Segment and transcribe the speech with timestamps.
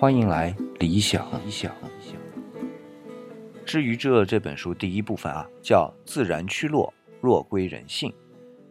[0.00, 1.70] 欢迎来理想理想。
[3.66, 6.90] 至于这这本书第一部分啊，叫自然趋落，
[7.20, 8.10] 若归人性。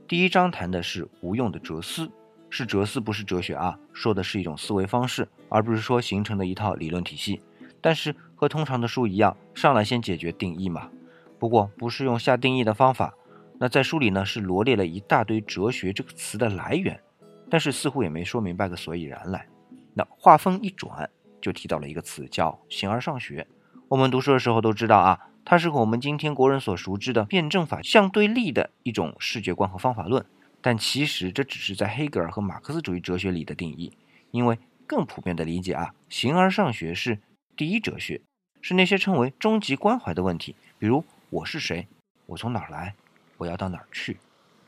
[0.07, 2.09] 第一章谈的是无用的哲思，
[2.49, 7.39] 是哲思不是哲学啊，说的是一种思维方式，而不是说形成的一套理论体系。
[7.79, 10.89] 但是和通常的书一样，上来先解决定义嘛。
[11.37, 13.13] 不过不是用下定义的方法。
[13.59, 16.99] 那在书里呢是罗列了一大堆哲学这个词的来源，
[17.51, 19.47] 但是似乎也没说明白个所以然来。
[19.93, 21.07] 那话锋一转。
[21.41, 23.47] 就提到了一个词，叫形而上学。
[23.87, 30.25] 我们读书的时候都知道啊，它是和我们今天国人所熟知的辩证法相对立的一种视觉观和方法论。
[30.61, 33.93] 但其实这只是在黑格尔和马克思主义哲学里的定义，
[34.31, 37.17] 因为更普遍的理解啊，形而上学是
[37.55, 38.21] 第一哲学，
[38.61, 41.87] 是那些称为终极关怀的问题，比如我是谁，
[42.25, 42.93] 我从哪儿来，
[43.37, 44.17] 我要到哪儿去。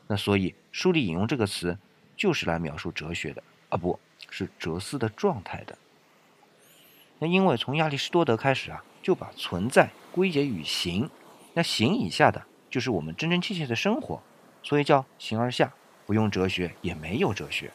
[0.07, 1.77] 那所以书里引用这个词，
[2.15, 5.77] 就是来描述哲学的啊，不是哲思的状态的。
[7.23, 11.07] 那因为从亚里士多德开始啊，就把存在归结于形，
[11.53, 14.19] 那形以下的就是我们真真切切的生活，
[14.63, 15.71] 所以叫形而下，
[16.07, 17.71] 不用哲学也没有哲学。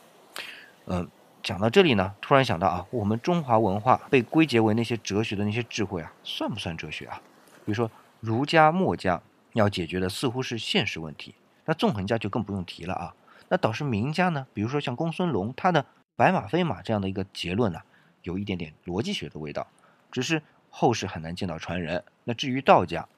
[0.86, 1.08] 嗯，
[1.44, 7.22] 讲到这里呢，突然想到啊，我们中华文化被归结为那些哲学的那些智慧啊，算不算哲学啊？
[7.64, 11.36] 比如说儒家、墨家要解决的似乎是现实问题，
[11.66, 13.14] 那纵横家就更不用提了啊。
[13.48, 15.86] 那倒是名家呢，比如说像公孙龙，他的
[16.16, 17.80] 白马非马这样的一个结论呢。
[18.26, 19.66] 有一点点逻辑学的味道，
[20.10, 22.02] 只是后世很难见到传人。
[22.24, 23.08] 那至于道家，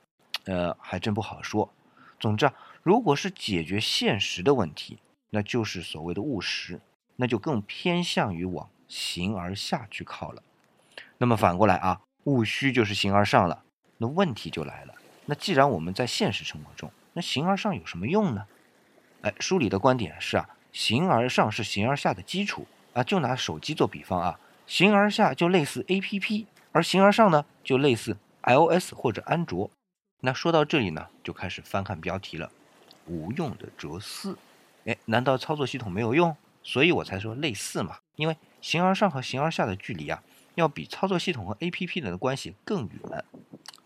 [0.45, 1.73] 呃，还真不好说。
[2.21, 4.99] 总之啊，如果是解决现实的问题，
[5.31, 6.79] 那就是所谓的务实，
[7.17, 10.43] 那就更偏向于往形而下去靠了。
[11.17, 13.65] 那么反过来啊，务虚就是形而上了。
[13.97, 18.47] 那问题就来了，那既然我们在现实生活中，那形而上有什么用呢？
[19.23, 23.03] 哎，书里的观点是啊，形而上是形而下的基础啊。
[23.03, 24.39] 就拿手机做比方啊。
[24.69, 29.71] 形而下就类似 A P P，而形而上呢就类似 I O S 或者安卓。
[30.21, 32.53] 那说到这里呢，就开始翻看标题了，
[33.07, 34.37] 无用的哲思。
[34.85, 36.37] 哎，难道操作系统没有用？
[36.63, 37.97] 所以我才说类似嘛。
[38.17, 40.23] 因为形而上和形而下的距离啊，
[40.55, 43.25] 要比操作系统和 A P P 的关系更远。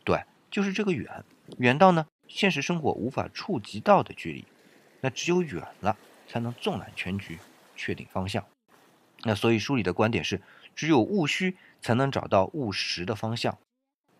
[0.02, 1.24] 对，就是这个远，
[1.58, 4.44] 远到呢现实生活无法触及到的距离。
[5.00, 7.38] 那只有远了，才能纵览全局，
[7.76, 8.44] 确定方向。
[9.24, 10.40] 那所以书里的观点是。
[10.74, 13.58] 只有务虚才能找到务实的方向。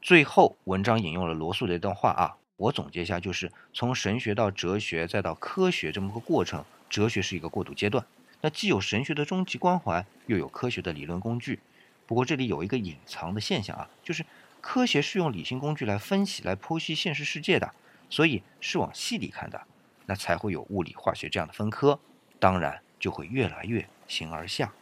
[0.00, 8.04] 最后，文章引用了罗素的一段话啊，我总结一下，就是从神学到哲学再到科学这么个过程，哲学是一个过渡阶段。
[8.40, 11.60] 那既有神学的终极关怀，又有科学的理论工具。
[12.06, 14.26] 不过这里有一个隐藏的现象啊，就是
[14.60, 17.72] 科学是用理性工具来分析、来剖析现实世界的，
[18.10, 19.62] 所以是往细里看的，
[20.06, 21.98] 那才会有物理、化学这样的分科，
[22.40, 24.72] 当然就会越来越形而下。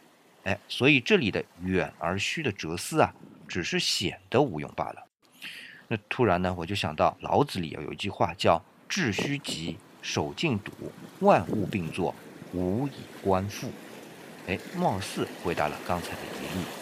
[0.43, 3.13] 哎，所以这里的远而虚的哲思啊，
[3.47, 5.05] 只是显得无用罢了。
[5.87, 10.71] 那突然呢，我就想到老子里有一句话叫“致虚极，守静笃，
[11.19, 12.15] 万物并作，
[12.53, 12.91] 无以
[13.21, 13.71] 观复”。
[14.47, 16.80] 哎，貌似回答了刚才的疑义。